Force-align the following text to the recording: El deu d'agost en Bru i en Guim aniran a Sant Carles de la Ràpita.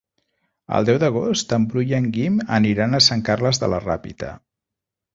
El 0.77 0.87
deu 0.89 0.97
d'agost 1.03 1.53
en 1.59 1.69
Bru 1.75 1.85
i 1.93 1.95
en 1.99 2.09
Guim 2.17 2.41
aniran 2.59 2.95
a 2.95 3.05
Sant 3.11 3.25
Carles 3.31 3.65
de 3.65 3.73
la 3.75 3.85
Ràpita. 3.89 4.37